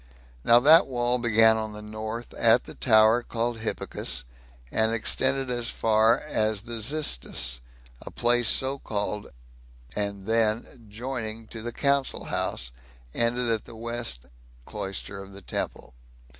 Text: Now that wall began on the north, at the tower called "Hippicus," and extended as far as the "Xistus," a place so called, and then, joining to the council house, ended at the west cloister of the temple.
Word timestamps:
Now 0.43 0.59
that 0.59 0.87
wall 0.87 1.19
began 1.19 1.57
on 1.57 1.73
the 1.73 1.81
north, 1.83 2.33
at 2.33 2.63
the 2.63 2.73
tower 2.73 3.21
called 3.21 3.59
"Hippicus," 3.59 4.23
and 4.71 4.91
extended 4.91 5.51
as 5.51 5.69
far 5.69 6.17
as 6.21 6.61
the 6.61 6.81
"Xistus," 6.81 7.59
a 8.01 8.09
place 8.09 8.49
so 8.49 8.79
called, 8.79 9.27
and 9.95 10.25
then, 10.25 10.87
joining 10.89 11.45
to 11.49 11.61
the 11.61 11.71
council 11.71 12.23
house, 12.23 12.71
ended 13.13 13.51
at 13.51 13.65
the 13.65 13.75
west 13.75 14.21
cloister 14.65 15.21
of 15.21 15.33
the 15.33 15.41
temple. 15.43 15.93